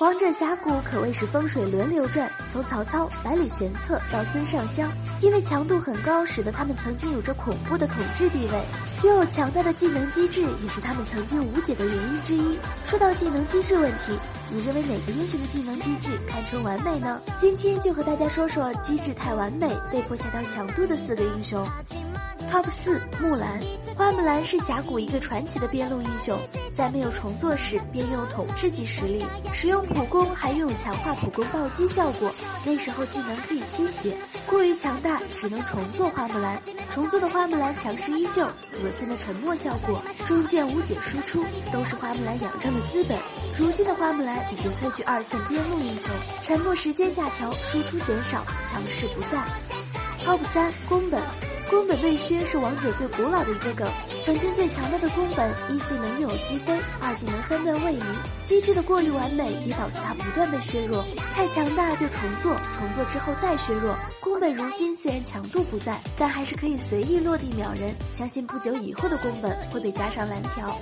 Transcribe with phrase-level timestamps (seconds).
[0.00, 8.64] 王者峡谷可谓是风水轮流转，从曹操、百里玄策到孙尚香，因为强度很高，使得他们曾经有着恐怖的统治地位。
[9.04, 12.58] 拥有强大的技能机制，也是他们曾经无解的原因之一。
[12.86, 14.18] 说到技能机制问题，
[14.50, 17.20] 你认为哪个英雄的技能机制堪称完美呢？
[17.36, 21.66] 今天就和大家说说机制太完美，被迫下调强度的四个英雄。
[22.52, 23.60] Top 四木兰，
[23.96, 26.38] 花木兰是峡谷一个传奇的边路英雄，
[26.72, 32.32] 在没有重做时便拥有统治级实力，使用普攻还拥有强化普攻暴击效果。
[32.64, 34.16] 那时候技能可以吸血，
[34.46, 36.60] 过于强大只能重做花木兰。
[36.92, 38.44] 重做的花木兰强势依旧，
[38.82, 43.18] 恶心的沉默效果，中剑无解输出都是花木兰养成的资本。
[43.58, 46.04] 如今的花木兰已经退居二线边路英雄，
[46.42, 49.42] 沉默时间下调，输出减少，强势不在。
[50.24, 51.20] Top 三宫本。
[51.74, 53.90] 宫本被削是王者最古老的一个梗，
[54.24, 58.00] 曾经最强大的宫本，一技能有击飞，二技能三段位移，
[58.44, 61.04] 机制的过于完美也导致他不断被削弱。
[61.34, 63.92] 太强大就重做，重做之后再削弱。
[64.20, 70.78] 宫本如今虽然强度不在，但还是可以随意落地秒人，相信不久以后的宫本会被加上蓝条。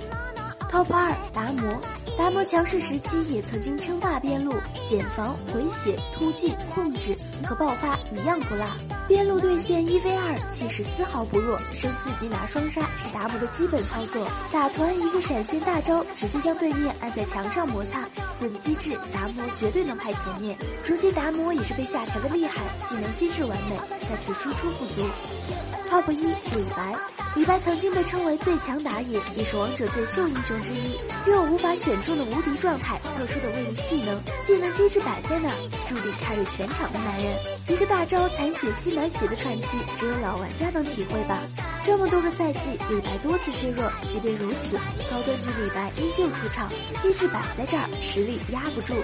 [0.69, 1.71] Top 二达摩，
[2.15, 4.53] 达摩强势时期也曾经称霸边路，
[4.85, 8.67] 减防、回血、突进、控制和爆发一样不落。
[9.07, 14.25] 边路对线一 v 二，气势丝毫不弱，升四级拿双杀是达摩的基本操作。
[14.51, 18.07] 打团一个闪现大招，直接将对面按在墙上摩擦。
[18.39, 20.57] 论机制，达摩绝对能排前面。
[20.85, 23.77] 如今达摩也是被下调的厉害，技能机制完美，
[24.09, 25.05] 但是输出不足。
[25.89, 27.22] Top 一李白。
[27.43, 35.49] 李白曾经被称为最强打野，也是王者最秀英雄之一，拥有无法选中的无敌状态，特殊的位移技能，技能机制摆在那，
[35.89, 37.35] 注定 carry 全场的男人。
[37.67, 41.37] 一个大招残血吸满血的喘息，只有老玩家能体会吧。
[41.83, 44.77] 这么多个赛季，李白多次削弱，即便如此，
[45.11, 46.69] 高端级李白依旧出场，
[47.01, 48.95] 机制摆在这儿，实力压不住。